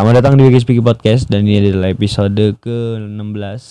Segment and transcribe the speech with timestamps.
[0.00, 3.64] Selamat datang di Wiki Speaky Podcast dan ini adalah episode ke-16.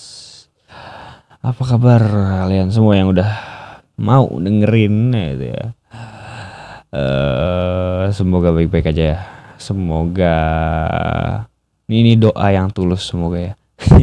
[1.42, 1.98] Apa kabar
[2.46, 3.26] kalian semua yang udah
[3.98, 5.74] mau dengerin gitu ya?
[6.94, 9.18] Eh, Semoga baik-baik aja ya.
[9.58, 10.38] Semoga
[11.90, 13.52] ini, ini doa yang tulus semoga ya.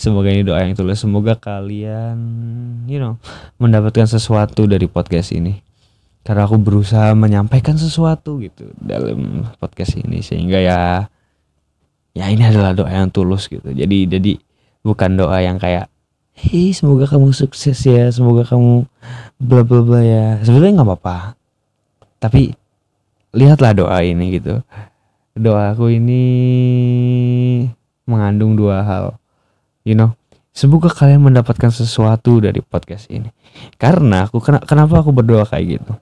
[0.00, 1.04] Semoga ini doa yang tulus.
[1.04, 2.16] Semoga kalian
[2.88, 3.20] you know
[3.60, 5.60] mendapatkan sesuatu dari podcast ini.
[6.24, 10.24] Karena aku berusaha menyampaikan sesuatu gitu dalam podcast ini.
[10.24, 11.12] Sehingga ya
[12.16, 13.68] ya ini adalah doa yang tulus gitu.
[13.76, 14.32] Jadi jadi
[14.80, 15.92] bukan doa yang kayak
[16.32, 18.88] hei semoga kamu sukses ya semoga kamu
[19.36, 20.40] bla bla bla ya.
[20.40, 21.36] Sebenarnya nggak apa-apa.
[22.16, 22.56] Tapi
[23.36, 24.64] lihatlah doa ini gitu.
[25.36, 26.24] Doa aku ini
[28.08, 29.20] mengandung dua hal.
[29.84, 30.16] You know
[30.56, 33.28] semoga kalian mendapatkan sesuatu dari podcast ini.
[33.76, 35.92] Karena aku kenapa aku berdoa kayak gitu?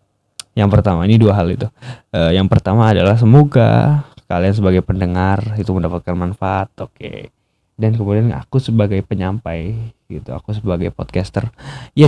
[0.54, 1.66] Yang pertama ini dua hal itu.
[2.14, 6.96] Uh, yang pertama adalah semoga kalian sebagai pendengar itu mendapatkan manfaat, oke.
[6.96, 7.28] Okay.
[7.74, 9.74] Dan kemudian aku sebagai penyampai
[10.06, 11.50] gitu, aku sebagai podcaster
[11.98, 12.06] ya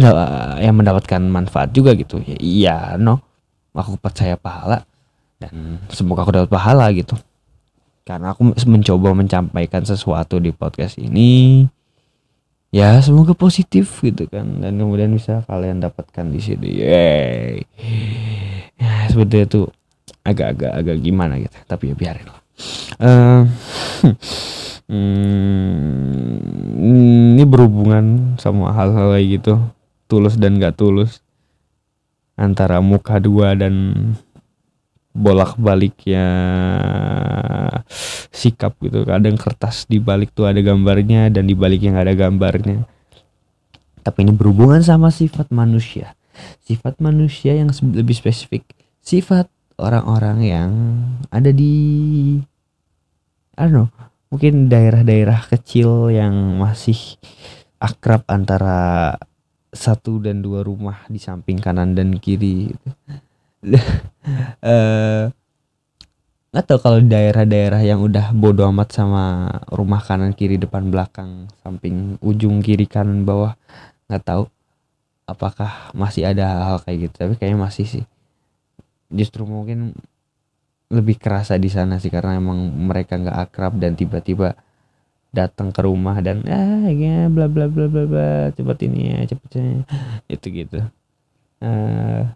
[0.63, 2.23] yang mendapatkan manfaat juga gitu.
[2.23, 3.19] Ya, iya, no.
[3.77, 4.87] Aku percaya pahala
[5.37, 7.19] dan semoga aku dapat pahala gitu.
[8.07, 11.67] Karena aku mencoba menyampaikan sesuatu di podcast ini
[12.75, 17.57] ya semoga positif gitu kan dan kemudian bisa kalian dapatkan di sini ya
[19.09, 19.63] sebetulnya itu
[20.27, 21.57] agak-agak agak gimana gitu.
[21.67, 22.41] Tapi ya biarin lah.
[22.97, 23.43] Uh,
[26.79, 29.55] ini berhubungan sama hal-hal kayak gitu.
[30.07, 31.21] Tulus dan gak tulus.
[32.37, 33.75] Antara muka dua dan
[35.17, 36.29] bolak-baliknya
[38.29, 39.09] sikap gitu.
[39.09, 42.85] Kadang kertas di balik tuh ada gambarnya dan di baliknya nggak ada gambarnya.
[44.05, 46.13] Tapi ini berhubungan sama sifat manusia.
[46.69, 48.69] Sifat manusia yang lebih spesifik.
[49.01, 50.71] Sifat orang-orang yang
[51.29, 51.75] ada di
[53.57, 53.89] I don't know
[54.33, 56.99] mungkin daerah-daerah kecil yang masih
[57.79, 59.15] akrab antara
[59.71, 62.73] satu dan dua rumah di samping kanan dan kiri.
[64.59, 65.31] Eh
[66.51, 72.19] nggak tahu kalau daerah-daerah yang udah bodo amat sama rumah kanan kiri depan belakang samping
[72.25, 73.55] ujung kiri kanan bawah
[74.11, 74.51] nggak tahu
[75.31, 77.15] apakah masih ada hal-hal kayak gitu.
[77.23, 78.05] Tapi kayaknya masih sih
[79.11, 79.95] justru mungkin
[80.87, 84.55] lebih kerasa di sana sih karena emang mereka nggak akrab dan tiba-tiba
[85.35, 89.51] datang ke rumah dan ah ya bla bla bla bla bla cepet ini ya cepet
[90.35, 90.79] itu gitu.
[91.59, 92.31] Uh,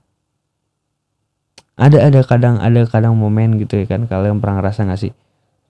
[1.81, 5.13] ada ada kadang ada kadang momen gitu ya kan kalian pernah ngerasa gak sih?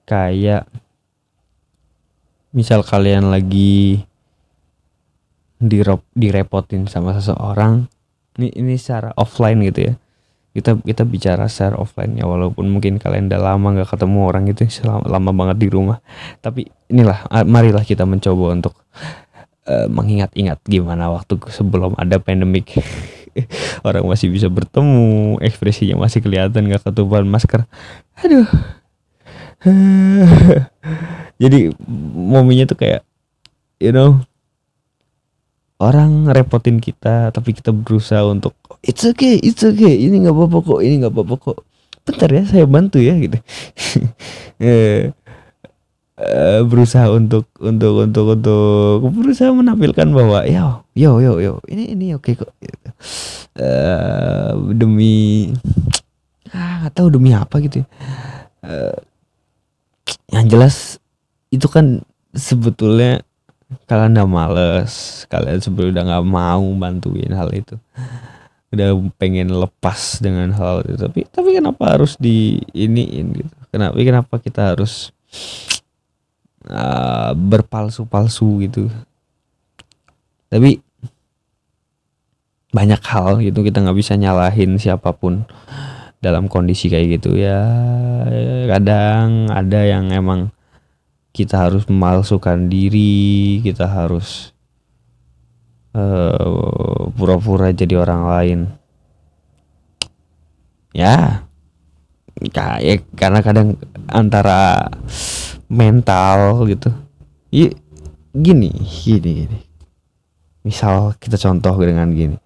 [0.03, 0.67] Kayak
[2.51, 4.03] misal kalian lagi
[5.61, 7.87] dirop direpotin sama seseorang
[8.41, 9.93] ini ini secara offline gitu ya
[10.51, 14.67] kita kita bicara secara offline ya walaupun mungkin kalian udah lama nggak ketemu orang itu
[14.77, 15.97] selama, lama banget di rumah.
[16.43, 18.75] Tapi inilah marilah kita mencoba untuk
[19.67, 22.75] uh, mengingat-ingat gimana waktu sebelum ada pandemik
[23.87, 27.63] orang masih bisa bertemu ekspresinya masih kelihatan gak ketuban masker.
[28.19, 28.47] Aduh.
[31.41, 31.69] Jadi
[32.17, 33.01] mominya tuh kayak
[33.77, 34.21] you know
[35.81, 38.53] orang repotin kita tapi kita berusaha untuk
[38.85, 41.57] it's okay it's okay ini nggak apa-apa kok ini nggak apa-apa kok.
[42.01, 43.37] Bentar ya saya bantu ya gitu.
[44.61, 45.09] Eh,
[46.21, 52.13] Eh, berusaha untuk untuk untuk untuk berusaha menampilkan bahwa yo yo yo yo ini ini
[52.13, 52.53] oke okay kok
[53.57, 55.49] uh, demi
[56.53, 57.81] ah nggak tahu demi apa gitu
[58.61, 58.93] uh,
[60.29, 61.01] yang jelas
[61.49, 62.05] itu kan
[62.37, 63.25] sebetulnya
[63.87, 67.75] kalian udah males kalian sebetulnya udah nggak mau bantuin hal itu.
[68.71, 70.95] Udah pengen lepas dengan hal itu.
[70.99, 75.15] Tapi tapi kenapa harus di iniin gitu kenapa kenapa kita harus
[76.67, 78.91] uh, berpalsu-palsu gitu?
[80.51, 80.83] Tapi
[82.71, 85.47] banyak hal gitu kita nggak bisa nyalahin siapa pun
[86.19, 87.39] dalam kondisi kayak gitu.
[87.39, 87.63] Ya
[88.67, 90.51] kadang ada yang emang
[91.31, 94.51] kita harus memalsukan diri kita harus
[95.95, 98.59] uh, pura-pura jadi orang lain.
[100.91, 101.47] Ya
[102.51, 103.79] kayak karena kadang
[104.11, 104.91] antara
[105.71, 106.91] mental gitu.
[107.51, 107.71] Ya
[108.35, 109.59] gini gini gini.
[110.67, 112.37] Misal kita contoh dengan gini.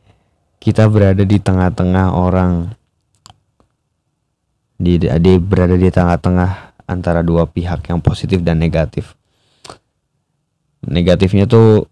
[0.61, 2.73] Kita berada di tengah-tengah orang.
[4.75, 9.17] Di dia berada di tengah-tengah antara dua pihak yang positif dan negatif.
[10.85, 11.89] Negatifnya tuh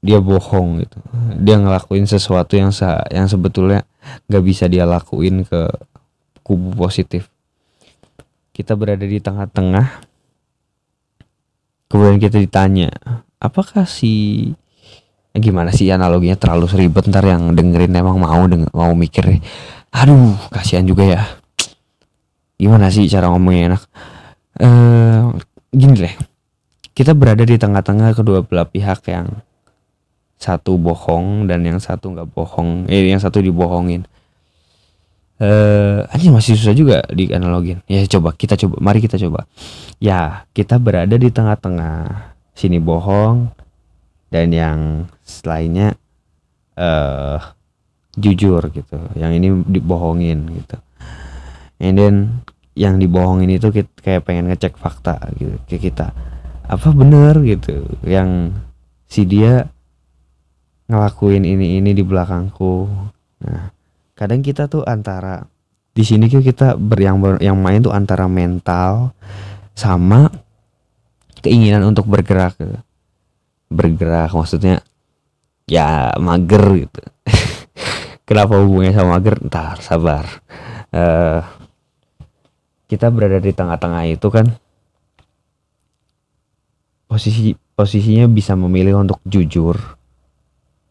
[0.00, 0.98] dia bohong gitu.
[1.44, 3.84] Dia ngelakuin sesuatu yang se yang sebetulnya
[4.32, 5.68] nggak bisa dia lakuin ke
[6.40, 7.28] kubu positif.
[8.56, 10.08] Kita berada di tengah-tengah.
[11.90, 12.88] Kemudian kita ditanya
[13.36, 14.46] apakah si
[15.36, 16.40] eh, gimana sih analoginya?
[16.40, 19.42] Terlalu seribet ntar yang dengerin emang mau denger, mau mikir
[19.90, 21.22] aduh kasihan juga ya.
[22.56, 23.82] Gimana sih cara ngomongnya enak
[24.60, 25.20] eh
[25.72, 26.14] gini deh.
[26.92, 29.40] Kita berada di tengah-tengah kedua belah pihak yang
[30.40, 34.04] satu bohong dan yang satu nggak bohong eh yang satu dibohongin.
[35.40, 38.76] Eh uh, masih susah juga di analogin ya coba kita coba.
[38.84, 39.48] Mari kita coba.
[39.96, 42.28] Ya kita berada di tengah-tengah.
[42.52, 43.48] Sini bohong
[44.28, 45.08] dan yang
[45.48, 45.96] lainnya
[46.76, 47.40] eh uh,
[48.20, 49.00] jujur gitu.
[49.16, 50.76] Yang ini dibohongin gitu.
[51.80, 52.14] And then
[52.78, 56.14] yang dibohongin itu kita kayak pengen ngecek fakta gitu ke kita.
[56.70, 58.54] Apa bener gitu yang
[59.10, 59.66] si dia
[60.86, 62.86] ngelakuin ini ini di belakangku.
[63.46, 63.74] Nah
[64.14, 65.42] kadang kita tuh antara
[65.90, 69.10] di sini kita ber yang ber, yang main tuh antara mental
[69.74, 70.30] sama
[71.40, 72.78] keinginan untuk bergerak gitu.
[73.70, 74.82] bergerak maksudnya
[75.66, 77.02] ya mager gitu.
[78.28, 79.36] Kenapa hubungannya sama mager?
[79.46, 80.26] Ntar sabar.
[80.90, 81.42] Uh,
[82.90, 84.50] kita berada di tengah-tengah itu kan
[87.06, 89.78] posisi posisinya bisa memilih untuk jujur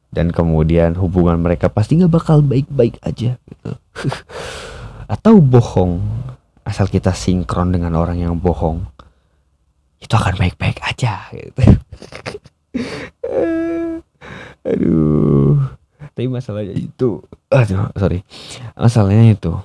[0.10, 3.72] dan kemudian hubungan mereka pasti nggak bakal baik-baik aja gitu.
[5.14, 6.00] Atau bohong
[6.64, 8.88] asal kita sinkron dengan orang yang bohong
[10.00, 11.76] itu akan baik-baik aja gitu.
[14.70, 15.80] Aduh
[16.20, 18.28] tapi masalahnya itu aduh sorry.
[18.76, 19.56] Masalahnya itu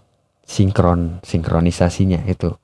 [0.45, 2.55] sinkron sinkronisasinya itu.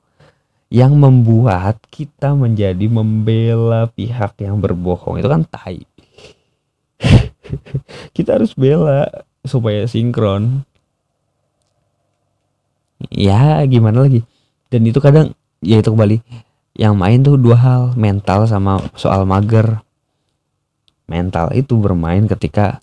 [0.71, 5.83] Yang membuat kita menjadi membela pihak yang berbohong itu kan tai.
[8.15, 9.03] Kita harus bela
[9.43, 10.63] supaya sinkron.
[13.11, 14.23] Ya gimana lagi?
[14.71, 16.23] Dan itu kadang ya itu kembali
[16.79, 19.83] yang main tuh dua hal mental sama soal mager.
[21.09, 22.79] Mental itu bermain ketika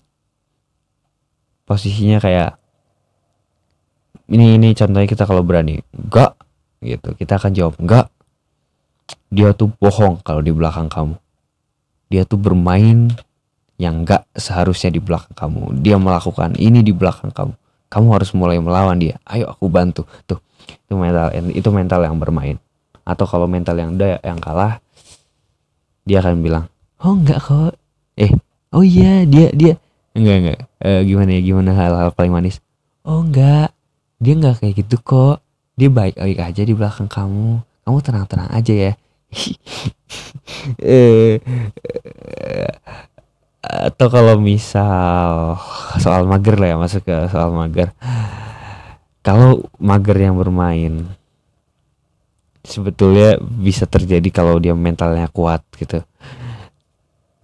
[1.65, 2.58] posisinya kayak
[4.29, 6.37] ini ini contohnya kita kalau berani enggak
[6.79, 8.07] gitu kita akan jawab enggak
[9.33, 11.17] dia tuh bohong kalau di belakang kamu
[12.09, 13.13] dia tuh bermain
[13.79, 15.79] yang enggak seharusnya di belakang kamu.
[15.79, 17.55] Dia melakukan ini di belakang kamu.
[17.89, 19.17] Kamu harus mulai melawan dia.
[19.23, 20.03] Ayo aku bantu.
[20.27, 20.37] Tuh,
[20.67, 22.59] itu mental itu mental yang bermain.
[23.07, 24.83] Atau kalau mental yang udah yang kalah,
[26.03, 26.67] dia akan bilang,
[27.01, 27.73] "Oh, enggak kok."
[28.19, 28.35] Eh,
[28.75, 29.79] "Oh iya, dia dia
[30.13, 30.59] enggak enggak.
[30.83, 31.41] E, gimana ya?
[31.41, 32.61] Gimana hal-hal paling manis?"
[33.07, 33.73] "Oh, enggak.
[34.19, 35.41] Dia enggak kayak gitu kok.
[35.79, 37.63] Dia baik-baik aja di belakang kamu.
[37.87, 38.93] Kamu tenang-tenang aja ya."
[40.81, 41.37] eh
[43.59, 45.59] atau kalau misal
[46.01, 47.93] soal mager lah ya masuk ke soal mager
[49.21, 51.05] kalau mager yang bermain
[52.65, 56.01] sebetulnya bisa terjadi kalau dia mentalnya kuat gitu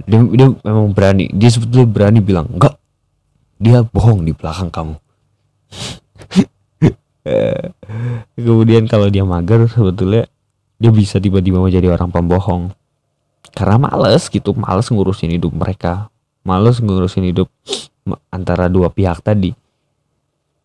[0.07, 2.79] dia, dia memang berani dia sebetulnya berani bilang enggak
[3.59, 4.95] dia bohong di belakang kamu
[8.37, 10.29] kemudian kalau dia mager sebetulnya
[10.77, 12.63] dia bisa tiba-tiba menjadi orang pembohong.
[13.55, 16.11] Karena males gitu males ngurusin hidup mereka.
[16.45, 17.49] Males ngurusin hidup
[18.35, 19.55] antara dua pihak tadi.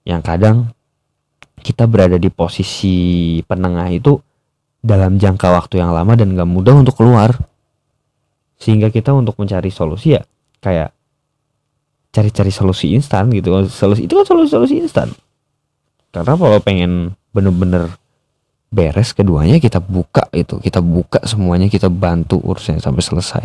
[0.04, 0.56] Yang kadang
[1.60, 4.16] kita berada di posisi penengah itu
[4.80, 7.36] dalam jangka waktu yang lama dan gak mudah untuk keluar.
[8.60, 10.22] Sehingga kita untuk mencari solusi ya
[10.60, 10.92] kayak
[12.12, 13.64] cari-cari solusi instan gitu.
[13.70, 15.08] Solusi itu kan solusi-solusi instan
[16.10, 17.94] karena kalau pengen bener-bener
[18.70, 20.62] beres keduanya kita buka itu.
[20.62, 23.44] Kita buka semuanya kita bantu urusannya sampai selesai.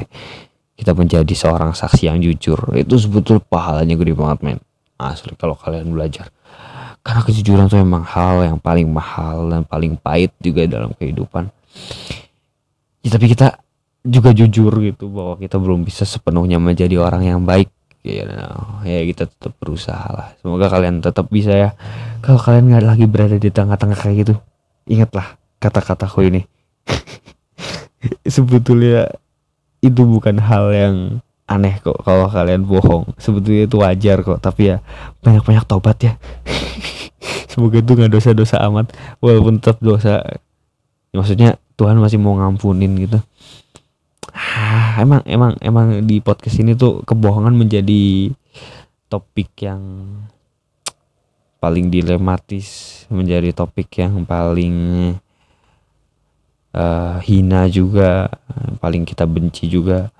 [0.75, 2.57] Kita menjadi seorang saksi yang jujur.
[2.77, 4.59] Itu sebetulnya pahalanya gede banget men.
[4.95, 6.29] Asli kalau kalian belajar.
[7.05, 11.53] Karena kejujuran itu emang hal yang paling mahal dan paling pahit juga dalam kehidupan.
[13.05, 13.61] Ya, tapi kita
[14.05, 17.69] juga jujur gitu bahwa kita belum bisa sepenuhnya menjadi orang yang baik
[18.05, 18.25] ya,
[18.85, 20.27] ya kita tetap berusaha lah.
[20.39, 21.69] Semoga kalian tetap bisa ya.
[22.21, 24.33] Kalau kalian nggak lagi berada di tengah-tengah kayak gitu
[24.85, 26.41] ingatlah kata-kataku ini.
[28.35, 29.09] Sebetulnya
[29.81, 30.95] itu bukan hal yang
[31.45, 33.13] aneh kok kalau kalian bohong.
[33.17, 34.77] Sebetulnya itu wajar kok tapi ya
[35.25, 36.13] banyak-banyak tobat ya.
[37.51, 40.21] Semoga itu nggak dosa-dosa amat walaupun tetap dosa.
[41.13, 43.19] Ya, maksudnya Tuhan masih mau ngampunin gitu
[45.01, 48.31] emang emang emang di podcast ini tuh kebohongan menjadi
[49.09, 49.81] topik yang
[51.59, 54.75] paling dilematis menjadi topik yang paling
[56.75, 58.29] uh, hina juga
[58.77, 60.11] paling kita benci juga.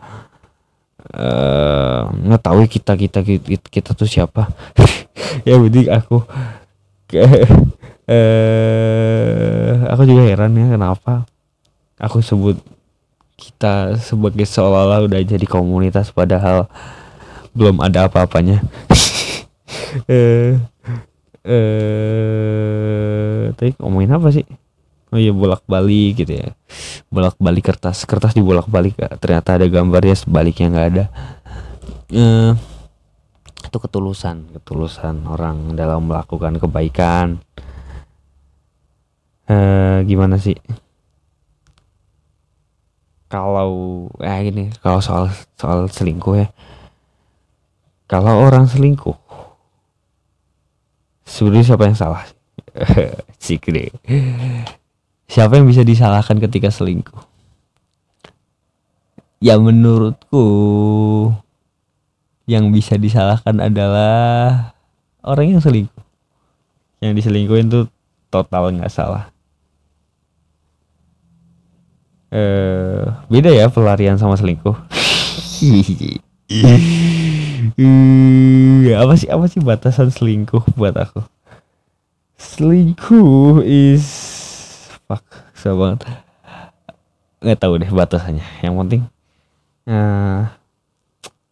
[1.06, 2.10] Uh,
[2.42, 4.50] tahu ya kita kita kita, kita tuh siapa.
[5.44, 6.24] Ya berarti aku
[8.08, 11.28] uh, aku juga heran ya kenapa
[12.00, 12.56] aku sebut
[13.36, 16.72] kita sebagai seolah-olah udah jadi komunitas padahal
[17.56, 18.64] belum ada apa-apanya.
[20.12, 20.60] Eh
[21.48, 24.44] eh tadi ngomongin apa sih?
[25.16, 26.52] Oh iya bolak balik gitu ya.
[27.08, 28.04] Bolak balik kertas.
[28.04, 31.06] Kertas dibolak balik ternyata ada gambarnya sebaliknya nggak ada.
[32.12, 32.52] Eh
[33.64, 34.52] itu ketulusan.
[34.60, 37.40] Ketulusan orang dalam melakukan kebaikan.
[39.48, 40.60] Eh gimana sih
[43.36, 45.28] kalau eh gini kalau soal
[45.60, 46.48] soal selingkuh ya.
[48.08, 49.18] Kalau orang selingkuh
[51.28, 52.24] sebenarnya siapa yang salah?
[53.44, 53.60] Sih
[55.28, 57.20] siapa yang bisa disalahkan ketika selingkuh?
[59.44, 60.48] Ya menurutku
[62.48, 64.72] yang bisa disalahkan adalah
[65.28, 66.06] orang yang selingkuh.
[67.04, 67.92] Yang diselingkuhin tuh
[68.32, 69.35] total nggak salah
[72.36, 74.76] eh beda ya pelarian sama selingkuh.
[77.80, 81.24] Uh, apa sih apa sih batasan selingkuh buat aku?
[82.36, 84.04] Selingkuh is
[85.08, 85.24] fuck
[85.56, 86.00] susah banget.
[87.40, 88.44] Nggak tahu deh batasannya.
[88.60, 89.02] Yang penting
[89.90, 90.50] uh,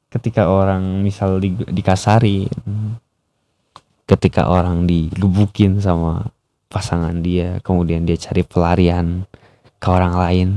[0.09, 2.49] ketika orang misal di, dikasarin
[4.05, 6.29] ketika orang digebukin sama
[6.69, 9.25] pasangan dia kemudian dia cari pelarian
[9.77, 10.49] ke orang lain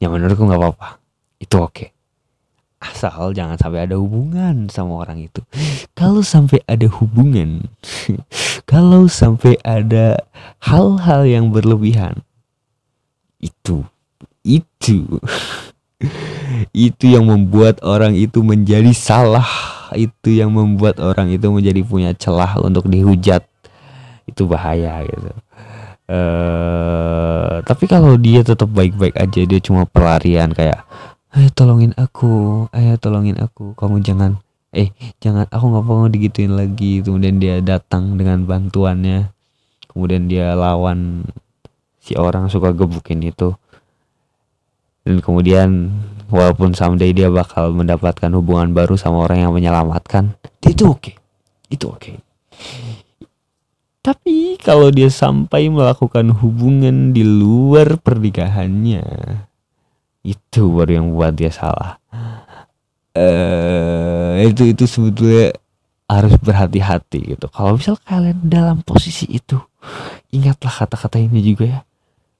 [0.00, 0.98] ya menurutku nggak apa-apa.
[1.38, 1.70] Itu oke.
[1.70, 1.88] Okay
[2.80, 5.44] asal jangan sampai ada hubungan sama orang itu.
[5.92, 7.68] Kalau sampai ada hubungan
[8.70, 10.16] kalau sampai ada
[10.64, 12.24] hal-hal yang berlebihan
[13.36, 13.84] itu
[14.40, 15.04] itu
[16.72, 19.46] itu yang membuat orang itu menjadi salah.
[19.90, 23.42] Itu yang membuat orang itu menjadi punya celah untuk dihujat.
[24.24, 25.34] Itu bahaya gitu
[26.10, 30.82] uh, tapi kalau dia tetap baik-baik aja dia cuma pelarian kayak
[31.38, 34.42] ayo tolongin aku ayo tolongin aku kamu jangan
[34.74, 34.90] eh
[35.22, 39.30] jangan aku nggak mau digituin lagi kemudian dia datang dengan bantuannya
[39.90, 41.26] kemudian dia lawan
[42.02, 43.54] si orang suka gebukin itu
[45.06, 45.90] dan kemudian
[46.30, 51.14] walaupun someday dia bakal mendapatkan hubungan baru sama orang yang menyelamatkan itu oke okay.
[51.70, 52.14] itu oke okay.
[54.00, 59.04] Tapi kalau dia sampai melakukan hubungan di luar pernikahannya
[60.24, 62.00] itu baru yang buat dia salah.
[63.12, 65.52] Uh, itu itu sebetulnya
[66.08, 67.46] harus berhati-hati gitu.
[67.52, 69.60] Kalau misal kalian dalam posisi itu
[70.32, 71.80] ingatlah kata-kata ini juga ya.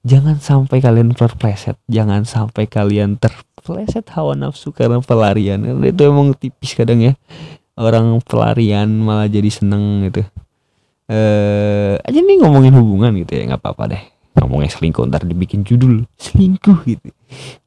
[0.01, 1.77] Jangan sampai kalian terpleset.
[1.85, 5.61] Jangan sampai kalian terpleset hawa nafsu karena pelarian.
[5.85, 7.13] Itu emang tipis kadang ya.
[7.77, 10.25] Orang pelarian malah jadi seneng gitu
[11.11, 14.03] eh aja nih ngomongin hubungan gitu ya nggak apa-apa deh.
[14.39, 16.07] Ngomongnya selingkuh ntar dibikin judul.
[16.23, 17.11] Selingkuh gitu.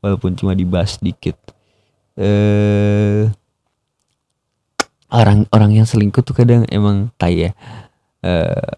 [0.00, 1.36] Walaupun cuma dibahas dikit
[2.14, 3.28] eh
[5.10, 7.50] orang orang yang selingkuh tuh kadang emang tai ya.
[8.24, 8.72] Eh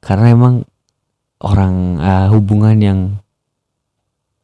[0.00, 0.64] karena emang
[1.44, 3.00] orang uh, hubungan yang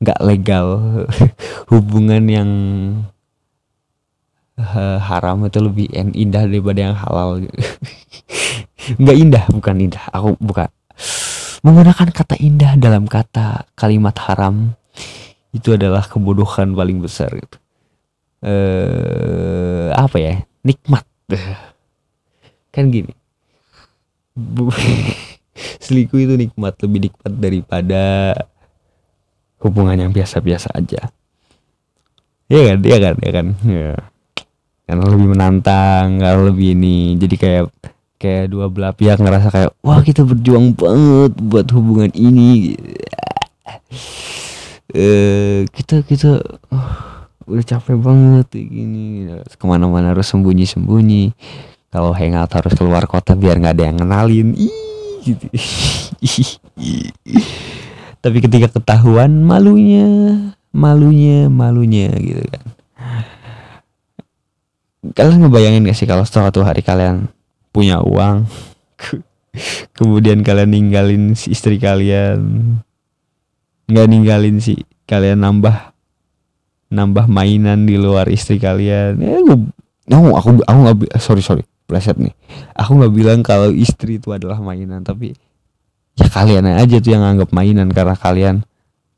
[0.01, 0.81] nggak legal
[1.73, 2.51] hubungan yang
[4.57, 7.45] uh, haram itu lebih indah daripada yang halal
[8.97, 10.69] nggak indah bukan indah aku bukan
[11.61, 14.73] menggunakan kata indah dalam kata kalimat haram
[15.51, 17.59] itu adalah kebodohan paling besar gitu.
[18.41, 20.35] Eh apa ya?
[20.63, 21.05] Nikmat.
[22.75, 23.13] kan gini.
[25.85, 28.33] selingkuh itu nikmat lebih nikmat daripada
[29.61, 31.11] hubungan yang biasa-biasa aja.
[32.49, 32.79] Iya kan?
[32.81, 33.15] Iya kan?
[33.21, 33.47] Iya kan?
[33.67, 33.95] Ya.
[34.89, 37.15] Karena lebih menantang, karena lebih ini.
[37.21, 37.65] Jadi kayak
[38.21, 42.77] kayak dua belah pihak ngerasa kayak wah kita berjuang banget buat hubungan ini.
[44.93, 46.93] Uh, kita kita uh,
[47.49, 49.33] udah capek banget gini.
[49.57, 51.33] Ke mana-mana harus sembunyi-sembunyi.
[51.91, 54.49] Kalau hangout harus keluar kota biar nggak ada yang kenalin.
[55.21, 55.49] Gitu.
[58.25, 60.09] tapi ketika ketahuan malunya
[60.73, 62.65] malunya malunya gitu kan.
[65.17, 67.33] Kalian ngebayangin gak sih kalau suatu hari kalian
[67.71, 68.47] punya uang
[69.99, 72.41] kemudian kalian ninggalin si istri kalian.
[73.91, 74.79] Nggak ninggalin si
[75.11, 75.93] kalian nambah
[76.91, 79.19] nambah mainan di luar istri kalian.
[79.19, 79.59] Ya gue
[80.11, 82.35] no, aku aku nggak sorry sorry pleset nih.
[82.79, 85.35] Aku nggak bilang kalau istri itu adalah mainan tapi
[86.19, 88.63] ya kalian aja tuh yang anggap mainan karena kalian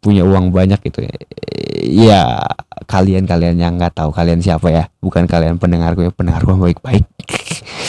[0.03, 1.05] punya uang banyak gitu.
[1.83, 2.39] Ya,
[2.87, 4.85] kalian kalian yang nggak tahu kalian siapa ya.
[5.05, 7.05] Bukan kalian pendengar gue pendengar gue baik baik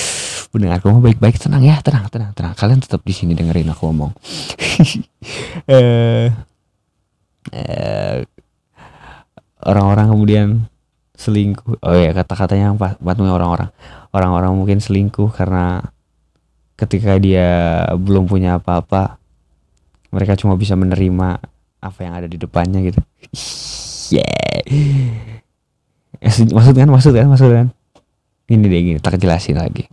[0.54, 2.54] pendengar aku baik-baik tenang ya tenang tenang tenang.
[2.54, 4.14] Kalian tetap di sini dengerin aku ngomong.
[5.64, 6.28] Eh
[7.52, 8.18] eh,
[9.66, 10.48] orang-orang kemudian
[11.18, 11.82] selingkuh.
[11.82, 13.74] Oh ya kata-katanya yang patungnya orang-orang.
[14.14, 15.82] Orang-orang mungkin selingkuh karena
[16.78, 19.18] ketika dia belum punya apa-apa
[20.14, 21.42] mereka cuma bisa menerima
[21.82, 23.02] apa yang ada di depannya gitu.
[24.14, 24.54] Yeah
[26.24, 27.68] maksud kan maksud kan maksud kan?
[28.48, 29.88] Ini deh gini tak jelasin lagi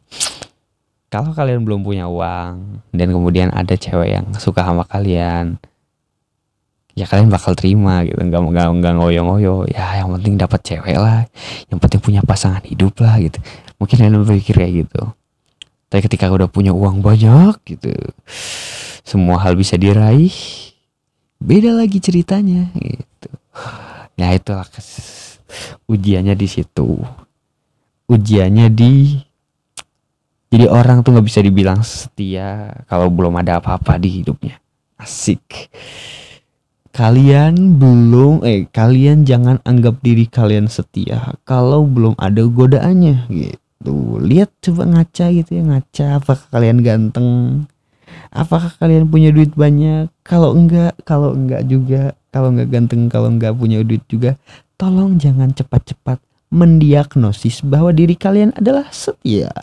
[1.11, 5.59] kalau kalian belum punya uang dan kemudian ada cewek yang suka sama kalian
[6.95, 8.19] ya kalian bakal terima gitu.
[8.19, 9.67] Nggak nggak nggak ngoyo-ngoyo.
[9.71, 11.26] Ya yang penting dapat cewek lah.
[11.73, 13.38] Yang penting punya pasangan hidup lah gitu.
[13.83, 15.02] Mungkin kalian berpikir kayak gitu.
[15.90, 17.90] Tapi ketika udah punya uang banyak gitu
[19.02, 20.31] semua hal bisa diraih.
[21.40, 23.31] Beda lagi ceritanya gitu.
[24.14, 24.69] Ya itulah
[25.88, 27.00] ujiannya di situ.
[28.07, 29.19] Ujiannya di
[30.50, 34.59] jadi orang tuh nggak bisa dibilang setia kalau belum ada apa-apa di hidupnya.
[34.99, 35.71] Asik.
[36.90, 44.19] Kalian belum eh kalian jangan anggap diri kalian setia kalau belum ada godaannya gitu.
[44.19, 47.30] Lihat coba ngaca gitu ya ngaca apakah kalian ganteng?
[48.35, 50.11] Apakah kalian punya duit banyak?
[50.26, 54.35] Kalau enggak kalau enggak juga kalau enggak ganteng kalau enggak punya duit juga
[54.75, 56.19] tolong jangan cepat-cepat
[56.50, 59.54] mendiagnosis bahwa diri kalian adalah setia.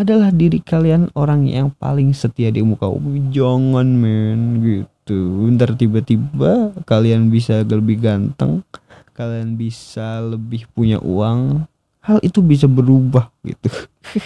[0.00, 3.28] Adalah diri kalian orang yang paling setia di muka bumi.
[3.28, 5.46] Jangan men gitu.
[5.52, 8.64] Ntar tiba-tiba kalian bisa lebih ganteng
[9.12, 11.68] kalian bisa lebih punya uang.
[12.02, 13.68] Hal itu bisa berubah gitu.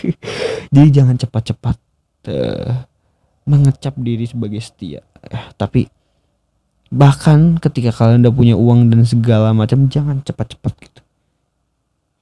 [0.73, 1.77] Jadi jangan cepat-cepat
[2.31, 2.87] uh,
[3.45, 5.05] mengecap diri sebagai setia.
[5.27, 5.91] Uh, tapi
[6.89, 11.01] bahkan ketika kalian udah punya uang dan segala macam jangan cepat-cepat gitu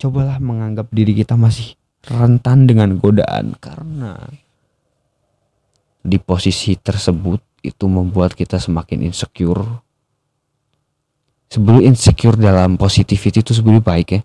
[0.05, 4.21] cobalah menganggap diri kita masih rentan dengan godaan karena
[6.05, 9.65] di posisi tersebut itu membuat kita semakin insecure.
[11.49, 14.21] Sebelum insecure dalam positivity itu sebenarnya baik ya.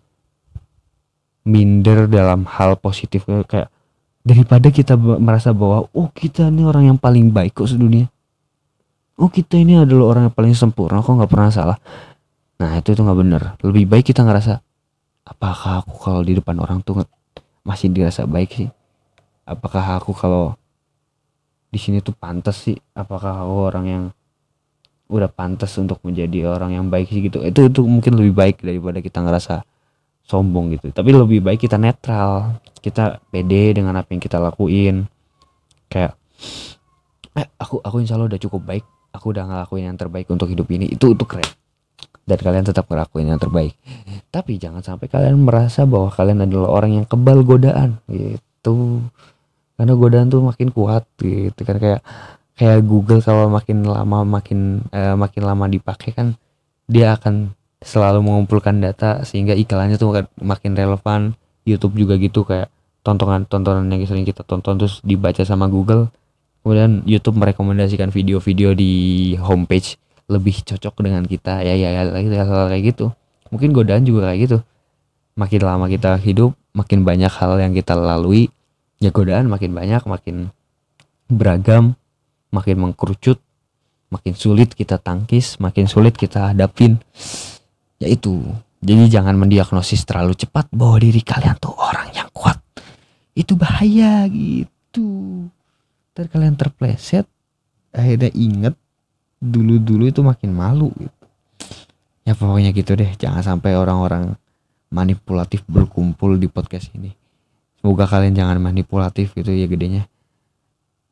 [1.47, 3.71] Minder dalam hal positif kayak
[4.27, 8.11] daripada kita merasa bahwa oh kita ini orang yang paling baik kok sedunia.
[9.15, 11.77] Oh kita ini adalah orang yang paling sempurna kok nggak pernah salah.
[12.59, 13.41] Nah itu itu nggak benar.
[13.63, 14.59] Lebih baik kita ngerasa
[15.29, 17.05] apakah aku kalau di depan orang tuh
[17.61, 18.69] masih dirasa baik sih?
[19.45, 20.57] Apakah aku kalau
[21.69, 22.77] di sini tuh pantas sih?
[22.97, 24.03] Apakah aku orang yang
[25.09, 27.45] udah pantas untuk menjadi orang yang baik sih gitu?
[27.45, 29.61] Itu itu mungkin lebih baik daripada kita ngerasa
[30.25, 30.89] sombong gitu.
[30.89, 32.57] Tapi lebih baik kita netral.
[32.79, 35.05] Kita pede dengan apa yang kita lakuin.
[35.89, 36.17] Kayak
[37.37, 38.85] eh aku aku insya Allah udah cukup baik.
[39.09, 40.85] Aku udah ngelakuin yang terbaik untuk hidup ini.
[40.93, 41.58] Itu itu keren
[42.29, 43.73] dan kalian tetap ngelakuin yang terbaik.
[44.29, 47.97] Tapi jangan sampai kalian merasa bahwa kalian adalah orang yang kebal godaan.
[48.05, 49.01] Gitu.
[49.73, 51.81] Karena godaan tuh makin kuat gitu kan.
[51.81, 52.05] Kayak
[52.53, 56.37] kayak Google kalau makin lama makin eh, makin lama dipakai kan
[56.85, 61.33] dia akan selalu mengumpulkan data sehingga iklannya tuh makin relevan.
[61.67, 62.69] YouTube juga gitu kayak
[63.05, 66.09] tontonan tontonan yang sering kita tonton terus dibaca sama Google.
[66.61, 68.91] Kemudian YouTube merekomendasikan video-video di
[69.39, 69.95] homepage
[70.29, 73.09] lebih cocok dengan kita ya ya, ya hal kayak gitu.
[73.49, 74.57] Mungkin godaan juga kayak gitu.
[75.33, 78.53] Makin lama kita hidup makin banyak hal yang kita lalui
[79.01, 80.53] ya godaan makin banyak makin
[81.25, 81.97] beragam
[82.53, 83.41] makin mengkerucut
[84.13, 87.01] makin sulit kita tangkis makin sulit kita hadapin.
[87.97, 88.39] Ya itu.
[88.79, 92.55] Jadi jangan mendiagnosis terlalu cepat bahwa diri kalian tuh orang yang kuat.
[93.35, 95.49] Itu bahaya gitu.
[96.15, 97.27] Ntar kalian terpleset
[97.91, 98.75] akhirnya inget
[99.39, 101.15] dulu-dulu itu makin malu gitu.
[102.27, 104.37] Ya pokoknya gitu deh, jangan sampai orang-orang
[104.93, 107.15] manipulatif berkumpul di podcast ini.
[107.79, 110.05] Semoga kalian jangan manipulatif gitu ya gedenya.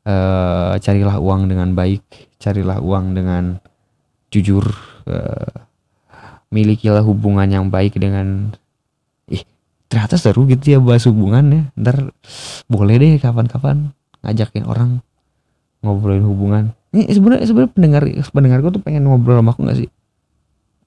[0.04, 0.14] E,
[0.78, 2.04] carilah uang dengan baik,
[2.38, 3.58] carilah uang dengan
[4.30, 4.68] jujur.
[5.08, 5.16] E,
[6.48, 8.56] milikilah hubungan yang baik dengan
[9.28, 9.44] ih
[9.88, 12.12] ternyata seru gitu ya bahas hubungan ya ntar
[12.68, 13.92] boleh deh kapan-kapan
[14.24, 15.04] ngajakin orang
[15.82, 16.64] ngobrolin hubungan.
[16.90, 19.88] Ini sebenarnya sebenarnya pendengar pendengarku tuh pengen ngobrol sama aku gak sih?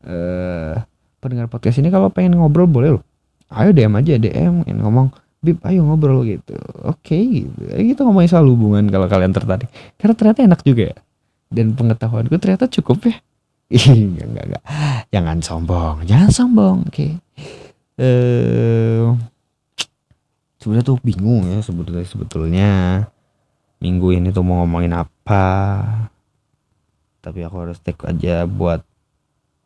[0.06, 0.76] Eh
[1.22, 3.04] pendengar podcast ini kalau pengen ngobrol boleh loh.
[3.52, 6.58] Ayo DM aja DM yang ngomong bib ayo ngobrol gitu.
[6.88, 7.62] Oke okay, gitu
[7.94, 9.70] kita ngomongin soal hubungan kalau kalian tertarik.
[10.02, 10.98] Karena ternyata enak juga ya.
[11.52, 13.16] Dan pengetahuanku ternyata cukup ya.
[13.72, 14.64] Enggak enggak enggak
[15.16, 16.92] jangan sombong jangan sombong oke.
[16.92, 17.12] Okay.
[17.96, 19.16] eh uh,
[20.60, 22.70] sebenarnya tuh bingung ya sebetulnya sebetulnya
[23.82, 25.44] minggu ini tuh mau ngomongin apa?
[27.20, 28.86] Tapi aku harus take aja buat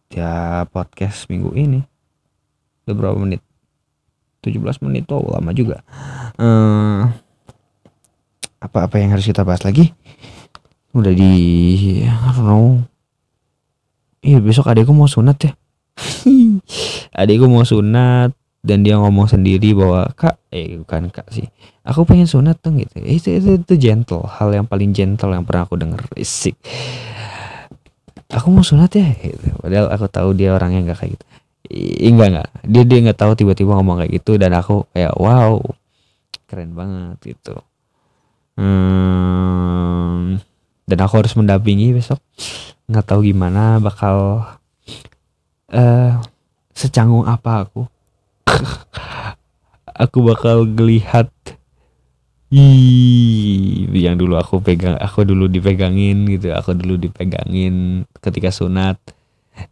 [0.10, 1.84] ya podcast minggu ini.
[2.88, 3.43] Udah berapa menit?
[4.41, 5.84] 17 menit tuh lama juga.
[6.39, 7.12] Uh,
[8.63, 9.91] apa-apa yang harus kita bahas lagi?
[10.95, 11.32] Udah di
[12.08, 12.67] I don't know.
[14.23, 15.51] Iya besok adikku mau sunat ya.
[17.21, 18.34] Adikku mau sunat
[18.65, 21.45] dan dia ngomong sendiri bahwa kak eh bukan kak sih
[21.86, 22.98] aku pengen sunat dong gitu.
[23.00, 26.02] Itu, itu itu gentle hal yang paling gentle yang pernah aku denger.
[26.17, 26.58] Isik
[28.36, 29.54] aku mau sunat ya gitu.
[29.62, 31.26] padahal aku tahu dia orang yang gak kayak gitu.
[31.65, 35.58] I- enggak enggak dia dia nggak tahu tiba-tiba ngomong kayak gitu dan aku kayak wow
[36.45, 37.58] keren banget gitu.
[38.56, 40.39] Hmm,
[40.88, 42.21] dan aku harus mendampingi besok.
[42.86, 44.45] Nggak tahu gimana bakal
[45.74, 46.13] eh
[46.78, 47.82] secanggung apa aku.
[49.95, 51.32] Aku bakal ngelihat
[52.56, 58.96] Ih, yang dulu aku pegang, aku dulu dipegangin gitu, aku dulu dipegangin ketika sunat,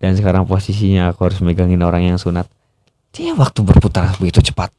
[0.04, 2.44] dan sekarang posisinya aku harus megangin orang yang sunat.
[3.16, 4.76] Dia waktu berputar begitu cepat,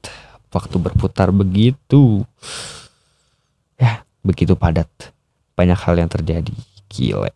[0.53, 2.29] waktu berputar begitu,
[3.81, 4.91] ya begitu padat,
[5.57, 6.53] banyak hal yang terjadi,
[6.93, 7.33] gile.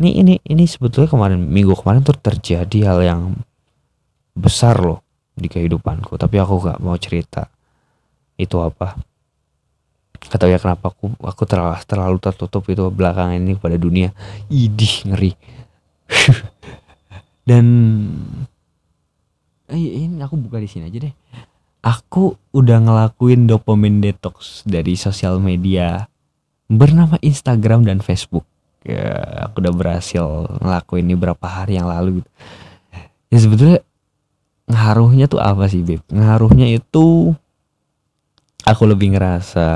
[0.00, 3.22] Ini ini ini sebetulnya kemarin minggu kemarin tuh terjadi hal yang
[4.32, 5.04] besar loh
[5.36, 7.52] di kehidupanku, tapi aku gak mau cerita.
[8.40, 9.09] Itu apa
[10.20, 14.12] kata ya kenapa aku aku terlalu terlalu tertutup itu belakangan ini kepada dunia.
[14.52, 15.32] Idih ngeri.
[17.48, 17.66] Dan
[19.70, 21.14] eh, ini aku buka di sini aja deh.
[21.80, 26.04] Aku udah ngelakuin dopamine detox dari sosial media
[26.68, 28.44] bernama Instagram dan Facebook.
[28.84, 29.16] Ya
[29.48, 30.24] aku udah berhasil
[30.60, 32.30] ngelakuin ini berapa hari yang lalu gitu.
[33.32, 33.78] Ya sebetulnya
[34.70, 36.04] ngaruhnya tuh apa sih beb?
[36.12, 37.34] Ngaruhnya itu
[38.70, 39.66] aku lebih ngerasa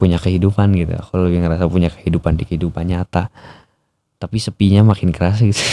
[0.00, 0.96] punya kehidupan gitu.
[0.96, 3.28] Aku lebih ngerasa punya kehidupan di kehidupan nyata.
[4.20, 5.60] Tapi sepinya makin kerasa gitu.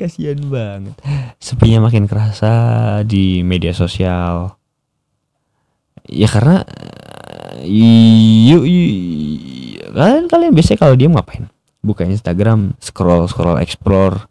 [0.00, 0.96] Kasihan banget.
[1.38, 2.50] Sepinya makin kerasa
[3.06, 4.56] di media sosial.
[6.04, 6.66] Ya karena
[7.64, 8.64] yuk
[9.94, 11.48] kalian kalian biasanya kalau dia ngapain?
[11.84, 14.28] Buka Instagram scroll scroll explore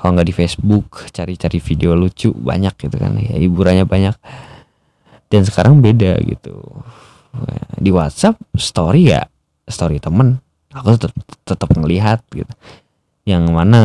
[0.00, 3.20] kalau nggak di Facebook cari-cari video lucu banyak gitu kan.
[3.20, 4.16] Ya hiburannya banyak.
[5.28, 6.56] Dan sekarang beda gitu.
[7.76, 9.28] Di WhatsApp story ya
[9.68, 10.40] story temen.
[10.72, 11.12] Aku tetap
[11.44, 12.48] tetap ngelihat gitu.
[13.28, 13.80] Yang mana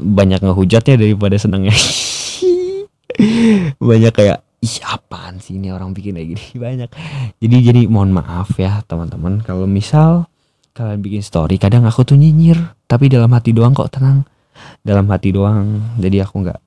[0.00, 1.76] banyak ngehujatnya daripada senengnya.
[3.76, 6.46] Banyak kayak ih apaan sih ini orang bikin kayak gini?
[6.64, 6.88] Banyak.
[7.36, 9.44] Jadi jadi mohon maaf ya teman-teman.
[9.44, 10.24] Kalau misal
[10.72, 12.56] kalian bikin story kadang aku tuh nyinyir.
[12.88, 14.24] Tapi dalam hati doang kok tenang
[14.80, 15.80] dalam hati doang.
[16.00, 16.60] Jadi aku nggak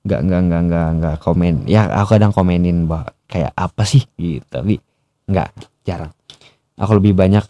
[0.00, 1.54] nggak nggak nggak nggak nggak komen.
[1.68, 4.04] Ya aku kadang komenin bahwa kayak apa sih?
[4.16, 4.44] Gitu.
[4.48, 4.80] Tapi
[5.28, 5.48] nggak
[5.84, 6.12] jarang.
[6.80, 7.44] Aku lebih banyak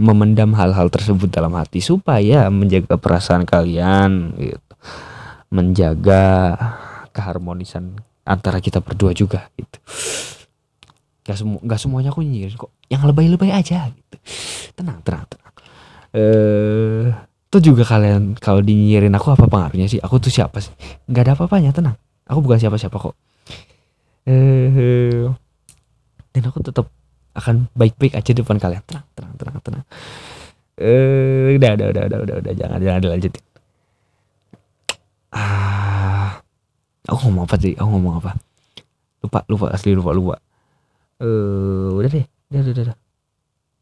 [0.00, 4.74] memendam hal-hal tersebut dalam hati supaya menjaga perasaan kalian gitu.
[5.52, 6.56] Menjaga
[7.12, 9.78] keharmonisan antara kita berdua juga gitu.
[11.24, 12.72] Gak, semu gak semuanya aku nyinyir kok.
[12.88, 14.16] Yang lebay-lebay aja gitu.
[14.76, 15.54] Tenang tenang tenang.
[16.12, 17.08] Eh
[17.54, 20.02] tuh juga kalian kalau dinyinyirin aku apa pengaruhnya sih?
[20.02, 20.74] Aku tuh siapa sih?
[21.06, 21.94] Nggak ada apa-apanya tenang.
[22.26, 23.14] Aku bukan siapa-siapa kok.
[24.26, 25.30] Eh
[26.34, 26.90] dan aku tetap
[27.38, 28.82] akan baik-baik aja depan kalian.
[28.82, 29.84] Tenang tenang tenang tenang.
[30.74, 32.52] Eh udah udah udah udah udah udah.
[32.58, 33.44] Jangan jangan dilanjutin.
[35.30, 36.42] Ah
[37.06, 37.78] aku ngomong apa sih?
[37.78, 38.34] Aku ngomong apa?
[39.22, 40.36] Lupa lupa asli lupa lupa.
[41.22, 42.26] Eh udah deh.
[42.50, 42.98] Udah udah, udah.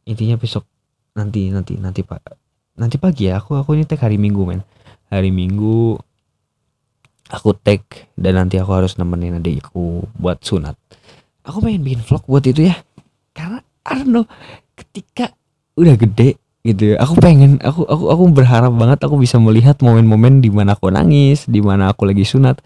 [0.04, 0.68] intinya besok.
[1.16, 2.41] Nanti nanti nanti pak
[2.76, 4.60] nanti pagi ya aku aku ini tag hari minggu men.
[5.12, 6.00] Hari minggu
[7.28, 7.84] aku tag
[8.16, 10.76] dan nanti aku harus nemenin adikku buat sunat.
[11.42, 12.76] Aku pengen bikin vlog buat itu ya.
[13.32, 13.60] Karena
[14.06, 14.24] know
[14.76, 15.32] ketika
[15.76, 20.38] udah gede gitu ya aku pengen aku aku aku berharap banget aku bisa melihat momen-momen
[20.38, 22.62] di mana aku nangis di mana aku lagi sunat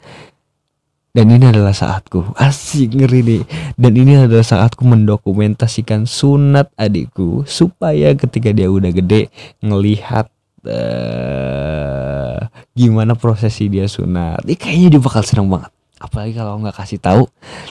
[1.16, 2.37] dan ini adalah saatku.
[2.37, 3.42] Asik ngeri nih.
[3.81, 9.33] Dan ini adalah saatku mendokumentasikan sunat adikku supaya ketika dia udah gede
[9.64, 10.29] ngelihat
[10.68, 12.37] uh,
[12.76, 14.44] gimana prosesi dia sunat.
[14.44, 15.72] Ini kayaknya dia bakal seneng banget.
[15.96, 17.24] Apalagi kalau nggak kasih tahu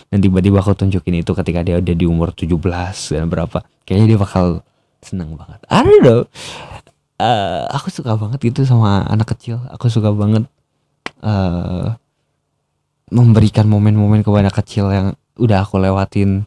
[0.09, 2.57] dan tiba-tiba aku tunjukin itu ketika dia udah di umur 17
[3.13, 4.65] dan berapa kayaknya dia bakal
[5.05, 5.61] seneng banget.
[5.69, 6.21] I don't know.
[7.21, 9.61] Uh, aku suka banget gitu sama anak kecil.
[9.69, 10.49] Aku suka banget
[11.21, 11.93] uh,
[13.15, 15.07] memberikan momen-momen kepada kecil yang
[15.39, 16.43] udah aku lewatin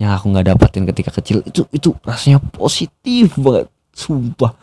[0.00, 1.44] yang aku nggak dapatin ketika kecil.
[1.44, 4.56] Itu itu rasanya positif banget sumpah.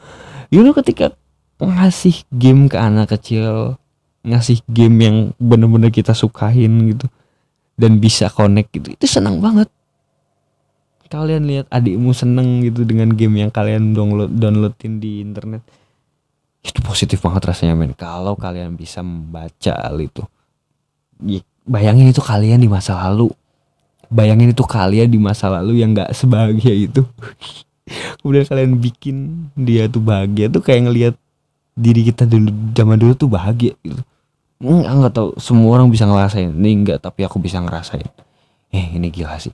[0.49, 1.13] You know ketika
[1.61, 3.77] ngasih game ke anak kecil
[4.23, 7.07] ngasih game yang bener-bener kita sukain gitu
[7.75, 9.69] dan bisa connect gitu itu senang banget.
[11.13, 15.61] Kalian lihat adikmu seneng gitu dengan game yang kalian download downloadin di internet.
[16.65, 17.93] Itu positif banget rasanya men.
[17.93, 20.25] Kalau kalian bisa membaca hal itu
[21.63, 23.31] bayangin itu kalian di masa lalu.
[24.13, 27.01] Bayangin itu kalian di masa lalu yang nggak sebahagia itu.
[28.21, 29.15] Kemudian kalian bikin
[29.57, 31.15] dia tuh bahagia tuh kayak ngelihat
[31.73, 34.01] diri kita dulu zaman dulu tuh bahagia gitu.
[34.63, 36.53] Nggak nggak tahu semua orang bisa ngerasain.
[36.53, 38.07] Ini enggak tapi aku bisa ngerasain.
[38.71, 39.51] Eh ini gila sih.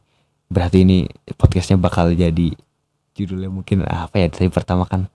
[0.49, 1.05] Berarti ini
[1.37, 2.53] podcastnya bakal jadi
[3.15, 4.27] judulnya mungkin apa ya?
[4.27, 5.07] Dari pertama kan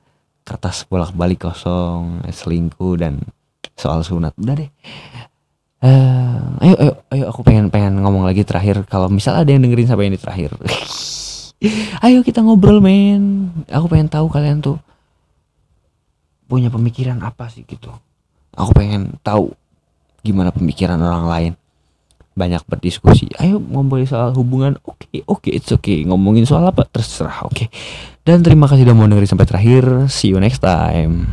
[0.45, 3.23] kertas bolak-balik kosong selingkuh dan
[3.77, 4.35] soal sunat.
[4.41, 4.71] Udah deh
[5.85, 8.89] Eh, ayo ayo ayo aku pengen pengen ngomong lagi terakhir.
[8.89, 10.57] Kalau misal ada yang dengerin sampai ini terakhir.
[12.05, 13.53] Ayo kita ngobrol men.
[13.69, 14.77] Aku pengen tahu kalian tuh
[16.49, 17.89] punya pemikiran apa sih gitu.
[18.57, 19.53] Aku pengen tahu
[20.25, 21.53] gimana pemikiran orang lain.
[22.33, 23.29] Banyak berdiskusi.
[23.37, 24.81] Ayo ngobrol soal hubungan.
[24.85, 26.01] Oke okay, oke okay, it's okay.
[26.05, 27.53] Ngomongin soal apa terserah oke.
[27.53, 27.69] Okay.
[28.25, 29.85] dan terima kasih udah mau dengerin sampai terakhir.
[30.09, 31.29] See you next time